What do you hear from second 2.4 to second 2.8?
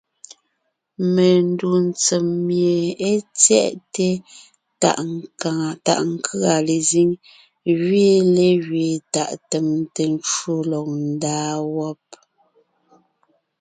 mie